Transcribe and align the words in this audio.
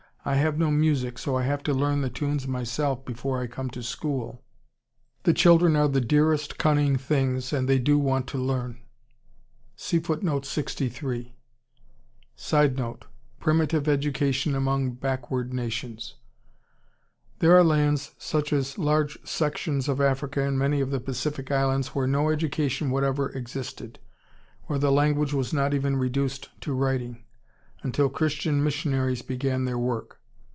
I 0.23 0.35
have 0.35 0.55
no 0.59 0.69
music, 0.69 1.17
so 1.17 1.35
I 1.35 1.41
have 1.41 1.63
to 1.63 1.73
learn 1.73 2.01
the 2.01 2.09
tunes 2.11 2.47
myself 2.47 3.03
before 3.03 3.41
I 3.41 3.47
come 3.47 3.71
to 3.71 3.81
school. 3.81 4.43
The 5.23 5.33
children 5.33 5.75
are 5.75 5.87
the 5.87 5.99
dearest, 5.99 6.59
cunning 6.59 6.95
things 6.97 7.51
and 7.51 7.67
they 7.67 7.79
do 7.79 7.97
want 7.97 8.27
to 8.27 8.37
learn. 8.37 8.79
[Sidenote: 9.75 10.45
Primitive 13.39 13.87
education 13.87 14.53
among 14.53 14.91
backward 14.91 15.55
nations.] 15.55 16.13
There 17.39 17.57
are 17.57 17.63
lands 17.63 18.11
such 18.19 18.53
as 18.53 18.77
large 18.77 19.27
sections 19.27 19.89
of 19.89 19.99
Africa 19.99 20.41
and 20.45 20.55
many 20.59 20.81
of 20.81 20.91
the 20.91 20.99
Pacific 20.99 21.49
Islands 21.49 21.95
where 21.95 22.05
no 22.05 22.29
education 22.29 22.91
whatever 22.91 23.31
existed, 23.31 23.97
where 24.65 24.77
the 24.77 24.91
language 24.91 25.33
was 25.33 25.51
not 25.51 25.73
even 25.73 25.95
reduced 25.97 26.49
to 26.61 26.73
writing, 26.75 27.23
until 27.83 28.09
Christian 28.09 28.63
missionaries 28.63 29.23
began 29.23 29.65
their 29.65 29.75
work. 29.77 30.19